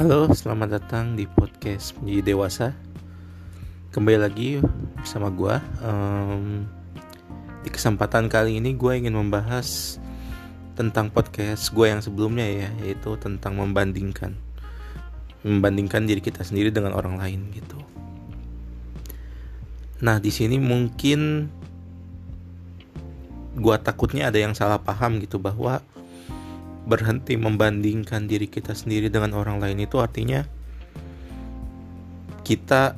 Halo, 0.00 0.32
selamat 0.32 0.80
datang 0.80 1.12
di 1.12 1.28
podcast 1.28 1.92
Menjadi 2.00 2.32
Dewasa. 2.32 2.72
Kembali 3.92 4.16
lagi 4.16 4.56
bersama 4.96 5.28
gue 5.28 5.60
um, 5.84 6.64
Di 7.60 7.68
kesempatan 7.68 8.32
kali 8.32 8.64
ini 8.64 8.72
gue 8.72 8.96
ingin 8.96 9.12
membahas 9.12 10.00
Tentang 10.72 11.12
podcast 11.12 11.68
gue 11.76 11.92
yang 11.92 12.00
sebelumnya 12.00 12.48
ya 12.48 12.72
Yaitu 12.80 13.12
tentang 13.20 13.60
membandingkan. 13.60 14.40
Membandingkan 15.44 16.08
diri 16.08 16.24
kita 16.24 16.48
sendiri 16.48 16.72
dengan 16.72 16.96
orang 16.96 17.20
lain 17.20 17.52
gitu. 17.52 17.76
Nah 20.00 20.16
di 20.16 20.32
sini 20.32 20.56
mungkin 20.56 21.52
Gue 23.52 23.76
takutnya 23.76 24.32
ada 24.32 24.40
yang 24.40 24.56
salah 24.56 24.80
paham 24.80 25.20
gitu 25.20 25.36
bahwa 25.36 25.84
berhenti 26.84 27.36
membandingkan 27.36 28.24
diri 28.24 28.48
kita 28.48 28.72
sendiri 28.72 29.12
dengan 29.12 29.36
orang 29.36 29.60
lain 29.60 29.84
itu 29.84 30.00
artinya 30.00 30.44
kita 32.46 32.96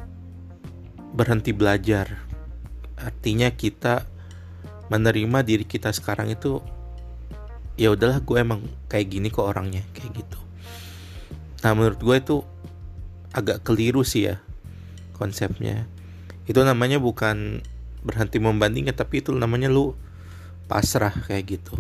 berhenti 1.13 1.53
belajar. 1.53 2.25
Artinya 2.97 3.51
kita 3.51 4.07
menerima 4.89 5.43
diri 5.43 5.67
kita 5.67 5.91
sekarang 5.91 6.31
itu 6.31 6.63
ya 7.75 7.91
udahlah 7.91 8.23
gue 8.23 8.39
emang 8.39 8.61
kayak 8.87 9.11
gini 9.11 9.29
kok 9.33 9.49
orangnya 9.49 9.83
kayak 9.97 10.25
gitu. 10.25 10.39
Nah 11.67 11.73
menurut 11.75 11.99
gue 11.99 12.17
itu 12.17 12.37
agak 13.35 13.67
keliru 13.67 14.07
sih 14.07 14.31
ya 14.31 14.37
konsepnya. 15.19 15.85
Itu 16.47 16.63
namanya 16.63 17.03
bukan 17.03 17.63
berhenti 18.03 18.43
membandingkan 18.43 18.95
tapi 18.95 19.23
itu 19.23 19.31
namanya 19.35 19.71
lu 19.71 19.95
pasrah 20.67 21.15
kayak 21.27 21.59
gitu 21.59 21.79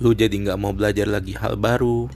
lu 0.00 0.16
jadi 0.16 0.32
nggak 0.32 0.56
mau 0.56 0.72
belajar 0.72 1.04
lagi 1.04 1.36
hal 1.36 1.60
baru. 1.60 2.08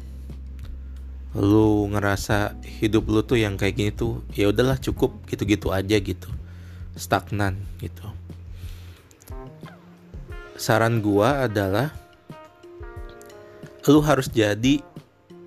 Lu 1.37 1.85
ngerasa 1.93 2.57
hidup 2.81 3.05
lu 3.13 3.21
tuh 3.21 3.37
yang 3.37 3.61
kayak 3.61 3.77
gini 3.77 3.93
tuh 3.93 4.25
ya 4.33 4.49
udahlah 4.49 4.81
cukup 4.81 5.13
gitu-gitu 5.29 5.69
aja 5.69 6.01
gitu. 6.01 6.33
Stagnan 6.97 7.61
gitu. 7.85 8.09
Saran 10.57 11.05
gua 11.05 11.45
adalah 11.45 11.93
lu 13.85 14.01
harus 14.01 14.33
jadi 14.33 14.81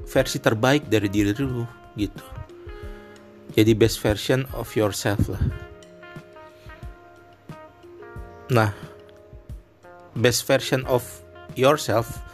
versi 0.06 0.38
terbaik 0.38 0.86
dari 0.86 1.10
diri 1.10 1.34
lu 1.42 1.66
gitu. 1.98 2.26
Jadi 3.58 3.74
best 3.74 3.98
version 3.98 4.46
of 4.54 4.70
yourself 4.78 5.26
lah. 5.26 5.42
Nah 8.54 8.70
best 10.14 10.46
version 10.46 10.86
of 10.86 11.02
yourself 11.58 12.27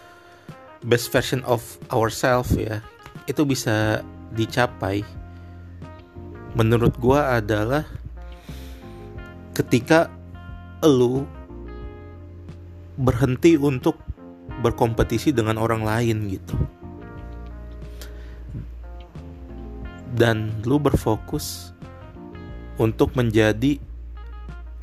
best 0.83 1.09
version 1.09 1.39
of 1.47 1.63
ourselves 1.89 2.51
ya 2.55 2.83
itu 3.27 3.47
bisa 3.47 4.03
dicapai. 4.35 5.03
Menurut 6.53 6.93
gua 6.99 7.39
adalah 7.39 7.87
ketika 9.57 10.11
lu 10.83 11.25
berhenti 12.99 13.57
untuk 13.57 13.97
berkompetisi 14.61 15.33
dengan 15.33 15.57
orang 15.57 15.81
lain 15.81 16.29
gitu. 16.29 16.57
Dan 20.13 20.53
lu 20.61 20.77
berfokus 20.77 21.73
untuk 22.77 23.17
menjadi 23.17 23.81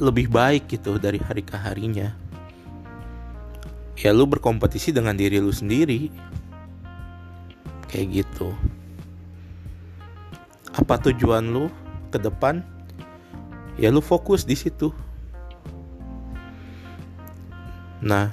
lebih 0.01 0.27
baik 0.27 0.67
gitu 0.75 0.98
dari 0.98 1.23
hari 1.23 1.45
ke 1.47 1.55
harinya 1.55 2.11
ya 4.01 4.17
lu 4.17 4.25
berkompetisi 4.25 4.97
dengan 4.97 5.12
diri 5.12 5.37
lu 5.39 5.53
sendiri. 5.53 6.09
Kayak 7.93 8.25
gitu. 8.25 8.48
Apa 10.73 10.97
tujuan 11.05 11.53
lu 11.53 11.69
ke 12.09 12.16
depan? 12.16 12.65
Ya 13.77 13.93
lu 13.93 14.00
fokus 14.00 14.49
di 14.49 14.56
situ. 14.56 14.88
Nah 18.00 18.33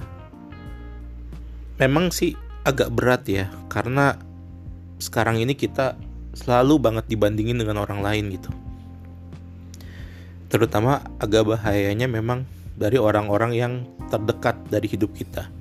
memang 1.75 2.15
sih 2.15 2.33
agak 2.63 2.89
berat 2.95 3.27
ya 3.27 3.51
karena 3.67 4.15
sekarang 4.97 5.37
ini 5.43 5.53
kita 5.53 5.99
selalu 6.33 6.79
banget 6.79 7.05
dibandingin 7.11 7.59
dengan 7.59 7.83
orang 7.83 7.99
lain 7.99 8.31
gitu. 8.31 8.51
Terutama 10.47 11.03
agak 11.19 11.43
bahayanya 11.43 12.07
memang 12.07 12.47
dari 12.79 12.95
orang-orang 12.95 13.51
yang 13.51 13.73
terdekat 14.07 14.55
dari 14.71 14.87
hidup 14.87 15.11
kita 15.11 15.56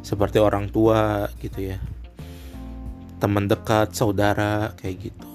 seperti 0.00 0.40
orang 0.40 0.68
tua 0.72 1.28
gitu 1.40 1.72
ya. 1.74 1.78
Teman 3.20 3.48
dekat 3.48 3.92
saudara 3.92 4.72
kayak 4.80 5.12
gitu. 5.12 5.28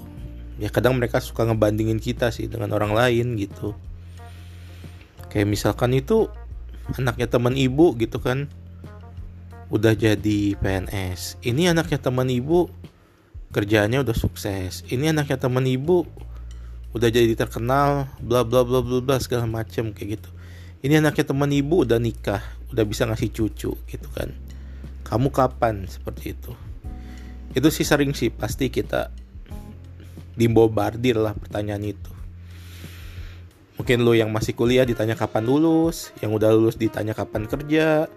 Ya 0.57 0.71
kadang 0.71 0.97
mereka 0.97 1.19
suka 1.21 1.45
ngebandingin 1.45 2.01
kita 2.01 2.31
sih 2.33 2.49
dengan 2.49 2.73
orang 2.73 2.95
lain 2.95 3.37
gitu. 3.37 3.77
Kayak 5.29 5.51
misalkan 5.51 5.93
itu 5.93 6.31
anaknya 6.95 7.27
teman 7.29 7.57
ibu 7.57 7.93
gitu 7.97 8.21
kan 8.21 8.47
udah 9.73 9.97
jadi 9.97 10.53
PNS 10.61 11.41
ini 11.41 11.65
anaknya 11.65 11.97
teman 11.97 12.29
ibu 12.29 12.69
kerjaannya 13.51 14.05
udah 14.05 14.15
sukses. 14.15 14.85
Ini 14.87 15.11
anaknya 15.11 15.41
teman 15.41 15.65
ibu 15.67 16.07
udah 16.95 17.09
jadi 17.11 17.35
terkenal 17.35 18.07
bla 18.23 18.47
bla 18.47 18.63
bla 18.63 18.79
bla 18.79 19.03
bla 19.03 19.17
segala 19.19 19.43
macem 19.43 19.91
kayak 19.91 20.21
gitu. 20.21 20.29
Ini 20.85 21.01
anaknya 21.03 21.33
teman 21.33 21.51
ibu 21.51 21.83
udah 21.83 21.99
nikah 21.99 22.39
udah 22.75 22.83
bisa 22.83 23.07
ngasih 23.07 23.29
cucu 23.31 23.71
gitu 23.75 24.09
kan 24.11 24.44
kamu 25.05 25.29
kapan? 25.29 25.85
Seperti 25.85 26.33
itu. 26.33 26.51
Itu 27.53 27.69
sih 27.69 27.87
sering 27.87 28.11
sih 28.17 28.33
pasti 28.33 28.67
kita 28.67 29.13
dibombardir 30.35 31.15
lah 31.15 31.31
pertanyaan 31.37 31.85
itu. 31.95 32.11
Mungkin 33.79 34.03
lo 34.03 34.15
yang 34.15 34.31
masih 34.31 34.55
kuliah 34.55 34.87
ditanya 34.87 35.15
kapan 35.15 35.47
lulus 35.47 36.11
yang 36.23 36.31
udah 36.31 36.51
lulus 36.51 36.79
ditanya 36.79 37.11
kapan 37.11 37.43
kerja 37.47 38.07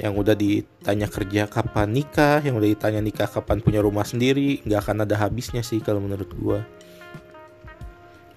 yang 0.00 0.16
udah 0.16 0.32
ditanya 0.32 1.04
kerja 1.04 1.44
kapan 1.44 1.92
nikah 1.92 2.40
yang 2.40 2.56
udah 2.56 2.72
ditanya 2.72 3.04
nikah 3.04 3.28
kapan 3.28 3.60
punya 3.60 3.84
rumah 3.84 4.08
sendiri 4.08 4.64
nggak 4.64 4.80
akan 4.80 5.04
ada 5.04 5.20
habisnya 5.20 5.60
sih 5.60 5.84
kalau 5.84 6.00
menurut 6.00 6.28
gua. 6.40 6.60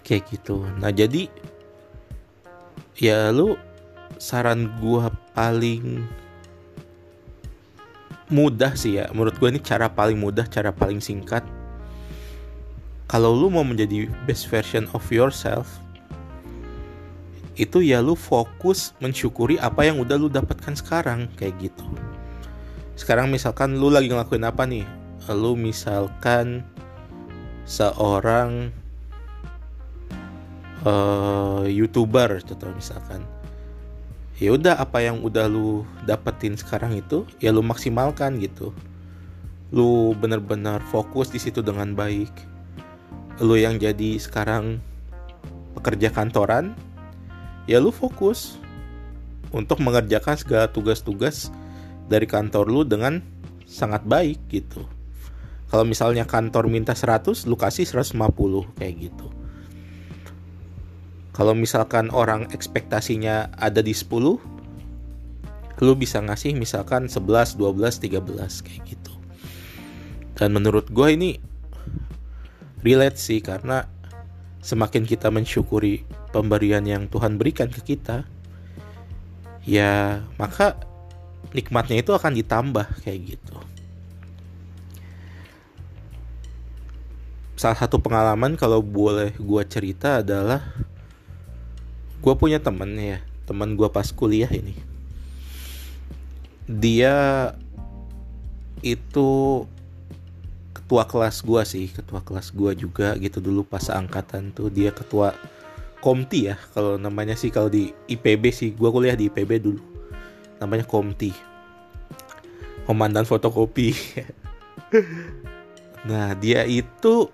Kayak 0.03 0.35
gitu. 0.35 0.67
Nah 0.79 0.91
jadi 0.91 1.31
ya 2.99 3.31
lu 3.31 3.55
saran 4.19 4.75
gua 4.83 5.11
paling 5.31 6.03
mudah 8.29 8.73
sih 8.73 9.01
ya. 9.01 9.09
Menurut 9.13 9.37
gue 9.37 9.49
ini 9.49 9.61
cara 9.61 9.89
paling 9.91 10.17
mudah 10.17 10.45
cara 10.49 10.73
paling 10.73 11.01
singkat. 11.01 11.45
Kalau 13.05 13.37
lu 13.37 13.53
mau 13.53 13.61
menjadi 13.61 14.09
best 14.25 14.49
version 14.49 14.89
of 14.97 15.05
yourself 15.13 15.69
itu 17.55 17.79
ya 17.79 18.03
lu 18.03 18.19
fokus 18.19 18.91
mensyukuri 18.99 19.55
apa 19.55 19.87
yang 19.87 20.03
udah 20.03 20.19
lu 20.19 20.27
dapatkan 20.27 20.75
sekarang 20.75 21.31
kayak 21.39 21.55
gitu. 21.71 21.87
Sekarang 22.99 23.31
misalkan 23.31 23.79
lu 23.79 23.87
lagi 23.87 24.11
ngelakuin 24.11 24.43
apa 24.43 24.67
nih? 24.67 24.83
Lu 25.31 25.55
misalkan 25.55 26.67
seorang 27.63 28.69
uh, 30.85 31.65
youtuber 31.65 32.39
contoh 32.45 32.71
misalkan 32.75 33.25
ya 34.35 34.51
udah 34.51 34.75
apa 34.75 34.99
yang 34.99 35.23
udah 35.23 35.47
lu 35.47 35.87
dapetin 36.03 36.59
sekarang 36.59 36.99
itu 36.99 37.23
ya 37.39 37.55
lu 37.55 37.63
maksimalkan 37.63 38.35
gitu. 38.43 38.75
Lu 39.71 40.11
bener-bener 40.15 40.83
fokus 40.91 41.31
di 41.31 41.39
situ 41.39 41.63
dengan 41.63 41.95
baik. 41.95 42.31
Lu 43.39 43.55
yang 43.55 43.79
jadi 43.79 44.19
sekarang 44.19 44.79
pekerja 45.75 46.11
kantoran 46.11 46.75
ya 47.67 47.79
lu 47.79 47.91
fokus 47.91 48.59
untuk 49.55 49.79
mengerjakan 49.79 50.35
segala 50.35 50.67
tugas-tugas 50.67 51.51
dari 52.11 52.27
kantor 52.27 52.67
lu 52.67 52.81
dengan 52.83 53.23
sangat 53.63 54.03
baik 54.03 54.39
gitu. 54.51 54.83
Kalau 55.71 55.83
misalnya 55.83 56.23
kantor 56.23 56.71
minta 56.71 56.95
100 56.95 57.47
lu 57.47 57.55
kasih 57.59 57.83
150 57.83 58.15
kayak 58.79 58.95
gitu 59.11 59.34
kalau 61.35 61.51
misalkan 61.51 62.07
orang 62.15 62.47
ekspektasinya 62.55 63.51
ada 63.59 63.83
di 63.83 63.91
10, 63.91 64.39
lu 65.83 65.93
bisa 65.99 66.23
ngasih 66.23 66.55
misalkan 66.55 67.11
11, 67.11 67.59
12, 67.59 68.23
13 68.23 68.63
kayak 68.63 68.81
gitu. 68.87 69.11
Dan 70.39 70.55
menurut 70.55 70.87
gue 70.87 71.07
ini 71.11 71.35
relate 72.87 73.19
sih 73.19 73.43
karena 73.43 73.83
semakin 74.63 75.03
kita 75.03 75.27
mensyukuri 75.27 76.07
pemberian 76.31 76.87
yang 76.87 77.11
Tuhan 77.11 77.35
berikan 77.35 77.67
ke 77.67 77.83
kita, 77.83 78.23
ya 79.67 80.23
maka 80.39 80.79
nikmatnya 81.51 81.99
itu 81.99 82.15
akan 82.15 82.31
ditambah 82.31 83.03
kayak 83.03 83.35
gitu. 83.35 83.59
Salah 87.59 87.75
satu 87.75 87.99
pengalaman 87.99 88.55
kalau 88.55 88.79
boleh 88.79 89.35
gue 89.35 89.63
cerita 89.67 90.23
adalah 90.23 90.63
gue 92.25 92.33
punya 92.33 92.57
temen 92.57 92.89
ya 92.97 93.21
teman 93.45 93.77
gue 93.77 93.85
pas 93.93 94.09
kuliah 94.09 94.49
ini. 94.49 94.73
Dia 96.65 97.53
itu 98.81 99.63
ketua 100.85 101.09
kelas 101.09 101.41
gua 101.41 101.65
sih 101.65 101.89
ketua 101.89 102.21
kelas 102.21 102.53
gua 102.53 102.77
juga 102.77 103.17
gitu 103.17 103.41
dulu 103.41 103.65
pas 103.65 103.89
angkatan 103.89 104.53
tuh. 104.53 104.69
Dia 104.69 104.93
ketua 104.93 105.33
komti 106.01 106.45
ya 106.49 106.61
kalau 106.77 107.01
namanya 107.01 107.33
sih 107.33 107.49
kalau 107.49 107.73
di 107.73 107.89
IPB 108.05 108.53
sih. 108.53 108.69
Gua 108.77 108.93
kuliah 108.93 109.17
di 109.17 109.25
IPB 109.25 109.61
dulu 109.61 109.81
namanya 110.61 110.85
komti. 110.85 111.33
Komandan 112.85 113.25
fotokopi. 113.25 113.93
Nah 116.05 116.37
dia 116.37 116.61
itu 116.69 117.33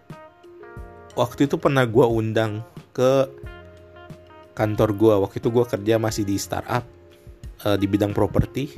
waktu 1.11 1.43
itu 1.43 1.59
pernah 1.59 1.83
gua 1.83 2.07
undang 2.07 2.63
ke 2.95 3.27
kantor 4.53 4.89
gua. 4.95 5.15
Waktu 5.23 5.39
itu 5.43 5.49
gua 5.49 5.65
kerja 5.67 5.95
masih 5.97 6.23
di 6.27 6.35
startup 6.35 6.83
uh, 7.63 7.77
di 7.77 7.85
bidang 7.87 8.11
properti. 8.11 8.75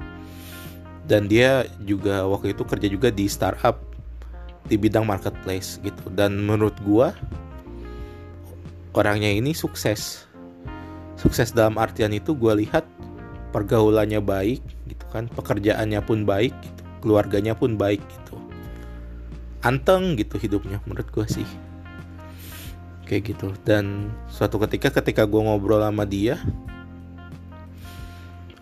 Dan 1.03 1.27
dia 1.27 1.67
juga 1.83 2.23
waktu 2.23 2.55
itu 2.55 2.63
kerja 2.63 2.87
juga 2.87 3.11
di 3.11 3.27
startup 3.27 3.79
di 4.71 4.79
bidang 4.79 5.03
marketplace 5.03 5.79
gitu. 5.83 6.07
Dan 6.13 6.43
menurut 6.43 6.75
gua 6.85 7.11
orangnya 8.95 9.29
ini 9.29 9.51
sukses. 9.51 10.25
Sukses 11.19 11.51
dalam 11.51 11.75
artian 11.79 12.15
itu 12.15 12.31
gua 12.35 12.55
lihat 12.55 12.87
pergaulannya 13.53 14.17
baik 14.17 14.65
gitu 14.89 15.05
kan 15.13 15.29
pekerjaannya 15.29 16.01
pun 16.01 16.25
baik 16.25 16.51
gitu 16.65 16.81
keluarganya 17.05 17.53
pun 17.53 17.75
baik 17.77 18.01
gitu. 18.01 18.39
Anteng 19.63 20.15
gitu 20.17 20.39
hidupnya 20.39 20.81
menurut 20.87 21.07
gua 21.13 21.27
sih 21.27 21.45
kayak 23.13 23.37
gitu. 23.37 23.53
Dan 23.61 24.09
suatu 24.25 24.57
ketika 24.65 24.89
ketika 24.89 25.29
gue 25.29 25.37
ngobrol 25.37 25.85
sama 25.85 26.09
dia 26.09 26.41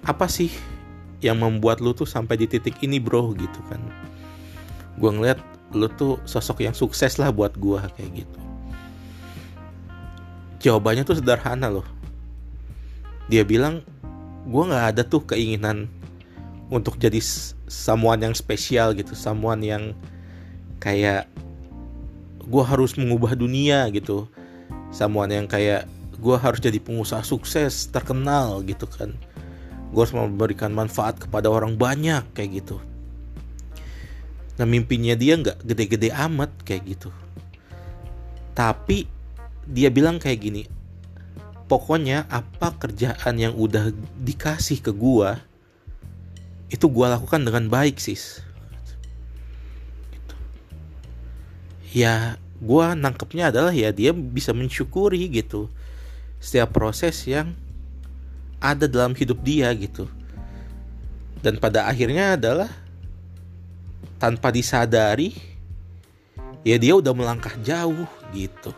apa 0.04 0.28
sih 0.28 0.52
yang 1.24 1.40
membuat 1.40 1.80
lu 1.80 1.96
tuh 1.96 2.10
sampai 2.10 2.36
di 2.36 2.52
titik 2.52 2.76
ini 2.84 3.00
bro? 3.00 3.32
Gitu 3.32 3.60
kan. 3.72 3.80
Gue 5.00 5.16
ngeliat 5.16 5.40
lu 5.72 5.88
tuh 5.96 6.20
sosok 6.28 6.68
yang 6.68 6.76
sukses 6.76 7.16
lah 7.16 7.32
buat 7.32 7.56
gue 7.56 7.80
kayak 7.96 8.12
gitu. 8.28 8.40
Jawabannya 10.68 11.08
tuh 11.08 11.16
sederhana 11.16 11.72
loh. 11.72 11.88
Dia 13.32 13.48
bilang 13.48 13.88
gue 14.44 14.64
nggak 14.68 14.86
ada 14.92 15.02
tuh 15.08 15.24
keinginan 15.24 15.88
untuk 16.68 17.00
jadi 17.00 17.24
someone 17.72 18.20
yang 18.20 18.36
spesial 18.36 18.96
gitu 18.98 19.14
someone 19.14 19.62
yang 19.62 19.94
kayak 20.82 21.30
gue 22.42 22.64
harus 22.66 22.98
mengubah 22.98 23.38
dunia 23.38 23.86
gitu 23.94 24.26
someone 24.92 25.32
yang 25.32 25.48
kayak 25.48 25.88
gue 26.22 26.38
harus 26.38 26.62
jadi 26.62 26.78
pengusaha 26.78 27.26
sukses 27.26 27.90
terkenal 27.90 28.62
gitu 28.68 28.86
kan. 28.86 29.16
Gue 29.92 30.06
harus 30.06 30.16
memberikan 30.16 30.72
manfaat 30.72 31.18
kepada 31.18 31.50
orang 31.50 31.76
banyak 31.76 32.24
kayak 32.36 32.64
gitu. 32.64 32.78
Nah 34.60 34.68
mimpinya 34.70 35.18
dia 35.18 35.40
nggak 35.40 35.66
gede-gede 35.66 36.14
amat 36.14 36.52
kayak 36.62 36.84
gitu. 36.86 37.10
Tapi 38.54 39.08
dia 39.66 39.90
bilang 39.90 40.20
kayak 40.20 40.40
gini 40.44 40.64
pokoknya 41.72 42.28
apa 42.28 42.76
kerjaan 42.76 43.40
yang 43.40 43.56
udah 43.56 43.96
dikasih 44.20 44.84
ke 44.84 44.92
gue 44.92 45.32
itu 46.68 46.84
gue 46.84 47.06
lakukan 47.08 47.48
dengan 47.48 47.72
baik 47.72 47.96
sis. 47.96 48.44
Gitu. 50.12 50.36
ya 51.96 52.36
gue 52.62 52.86
nangkepnya 52.94 53.50
adalah 53.50 53.74
ya 53.74 53.90
dia 53.90 54.14
bisa 54.14 54.54
mensyukuri 54.54 55.26
gitu 55.34 55.66
setiap 56.38 56.70
proses 56.78 57.18
yang 57.26 57.58
ada 58.62 58.86
dalam 58.86 59.18
hidup 59.18 59.42
dia 59.42 59.74
gitu. 59.74 60.06
Dan 61.42 61.58
pada 61.58 61.90
akhirnya 61.90 62.38
adalah 62.38 62.70
tanpa 64.22 64.54
disadari 64.54 65.34
ya 66.62 66.78
dia 66.78 66.94
udah 66.94 67.14
melangkah 67.18 67.58
jauh 67.66 68.06
gitu. 68.30 68.70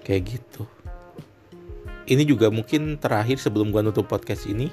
Kayak 0.00 0.40
gitu. 0.40 0.64
Ini 2.08 2.24
juga 2.24 2.48
mungkin 2.48 2.96
terakhir 2.96 3.36
sebelum 3.36 3.68
gua 3.68 3.84
nutup 3.84 4.08
podcast 4.08 4.48
ini 4.48 4.72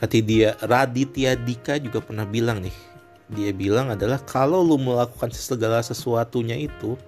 dia 0.00 0.56
Raditya 0.64 1.36
Dika 1.36 1.76
juga 1.76 2.00
pernah 2.00 2.24
bilang 2.24 2.64
nih 2.64 2.89
dia 3.30 3.54
bilang 3.54 3.94
adalah 3.94 4.18
kalau 4.26 4.62
lu 4.62 4.76
melakukan 4.78 5.30
segala 5.30 5.78
sesuatunya 5.80 6.66
itu 6.66 6.98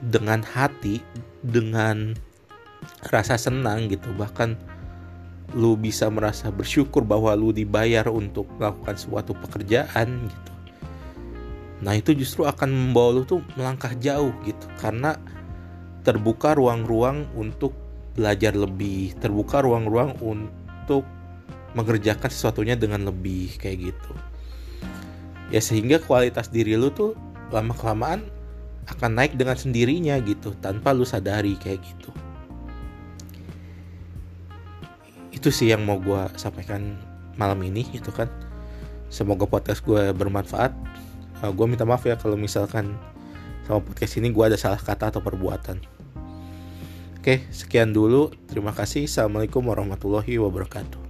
dengan 0.00 0.40
hati 0.40 1.04
dengan 1.44 2.16
rasa 3.12 3.36
senang 3.36 3.92
gitu 3.92 4.08
bahkan 4.16 4.56
lu 5.52 5.76
bisa 5.76 6.08
merasa 6.08 6.48
bersyukur 6.48 7.04
bahwa 7.04 7.34
lu 7.36 7.52
dibayar 7.52 8.06
untuk 8.08 8.46
melakukan 8.56 8.96
suatu 8.96 9.34
pekerjaan 9.34 10.08
gitu. 10.30 10.52
Nah 11.80 11.96
itu 11.96 12.14
justru 12.14 12.46
akan 12.46 12.70
membawa 12.70 13.20
lu 13.20 13.22
tuh 13.26 13.42
melangkah 13.58 13.92
jauh 13.98 14.30
gitu 14.46 14.66
karena 14.78 15.18
terbuka 16.06 16.54
ruang-ruang 16.56 17.28
untuk 17.34 17.74
belajar 18.14 18.54
lebih 18.56 19.16
terbuka 19.18 19.60
ruang-ruang 19.60 20.16
untuk 20.22 21.04
mengerjakan 21.74 22.30
sesuatunya 22.30 22.74
dengan 22.74 23.06
lebih 23.10 23.54
kayak 23.58 23.92
gitu 23.92 24.12
ya 25.50 25.58
sehingga 25.58 25.98
kualitas 25.98 26.48
diri 26.48 26.78
lu 26.78 26.88
tuh 26.94 27.18
lama 27.50 27.74
kelamaan 27.74 28.22
akan 28.86 29.10
naik 29.18 29.34
dengan 29.38 29.58
sendirinya 29.58 30.18
gitu 30.22 30.54
tanpa 30.58 30.94
lu 30.94 31.06
sadari 31.06 31.58
kayak 31.58 31.82
gitu. 31.82 32.10
Itu 35.30 35.50
sih 35.54 35.70
yang 35.70 35.86
mau 35.86 35.98
gue 35.98 36.22
sampaikan 36.38 36.98
malam 37.38 37.58
ini 37.62 37.86
gitu 37.90 38.10
kan. 38.10 38.30
Semoga 39.10 39.46
podcast 39.46 39.82
gue 39.82 40.14
bermanfaat. 40.14 40.74
Uh, 41.42 41.50
gue 41.54 41.66
minta 41.66 41.86
maaf 41.86 42.06
ya 42.06 42.14
kalau 42.18 42.38
misalkan 42.38 42.94
sama 43.66 43.82
podcast 43.82 44.18
ini 44.18 44.30
gue 44.30 44.44
ada 44.46 44.58
salah 44.58 44.78
kata 44.78 45.14
atau 45.14 45.22
perbuatan. 45.22 45.82
Oke 47.18 47.46
sekian 47.54 47.94
dulu. 47.94 48.34
Terima 48.50 48.74
kasih. 48.74 49.06
Assalamualaikum 49.06 49.66
warahmatullahi 49.66 50.38
wabarakatuh 50.38 51.09